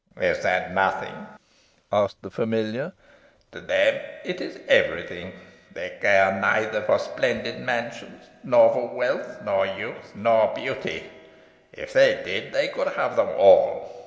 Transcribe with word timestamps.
"Is 0.19 0.41
that 0.41 0.71
nothing?" 0.73 1.27
asked 1.91 2.23
the 2.23 2.31
familiar. 2.31 2.93
"To 3.51 3.61
them 3.61 4.01
it 4.23 4.41
is 4.41 4.59
every 4.67 5.03
thing. 5.03 5.31
They 5.71 5.99
care 6.01 6.31
neither 6.41 6.81
for 6.81 6.97
splendid 6.97 7.59
mansions, 7.59 8.23
nor 8.43 8.87
wealth, 8.87 9.43
nor 9.43 9.67
youth, 9.67 10.15
nor 10.15 10.55
beauty. 10.55 11.07
If 11.71 11.93
they 11.93 12.15
did, 12.25 12.51
they 12.51 12.69
could 12.69 12.87
have 12.93 13.15
them 13.15 13.29
all. 13.37 13.91